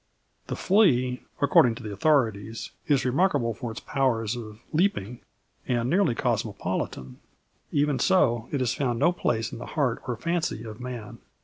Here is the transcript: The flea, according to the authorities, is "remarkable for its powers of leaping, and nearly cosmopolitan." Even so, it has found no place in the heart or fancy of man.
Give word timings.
The 0.47 0.55
flea, 0.55 1.21
according 1.43 1.75
to 1.75 1.83
the 1.83 1.93
authorities, 1.93 2.71
is 2.87 3.05
"remarkable 3.05 3.53
for 3.53 3.69
its 3.69 3.79
powers 3.79 4.35
of 4.35 4.57
leaping, 4.73 5.19
and 5.67 5.91
nearly 5.91 6.15
cosmopolitan." 6.15 7.19
Even 7.71 7.99
so, 7.99 8.49
it 8.51 8.61
has 8.61 8.73
found 8.73 8.97
no 8.97 9.11
place 9.11 9.51
in 9.51 9.59
the 9.59 9.67
heart 9.77 10.01
or 10.07 10.17
fancy 10.17 10.63
of 10.63 10.79
man. 10.79 11.19